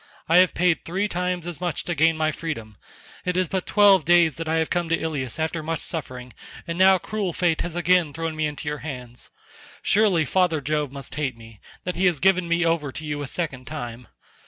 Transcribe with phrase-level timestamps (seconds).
[0.27, 2.75] I have paid three times as much to gain my freedom;
[3.23, 6.33] it is but twelve days that I have come to Ilius after much suffering,
[6.67, 9.29] and now cruel fate has again thrown me into your hands.
[9.83, 13.27] Surely father Jove must hate me, that he has given me over to you a
[13.27, 14.07] second time.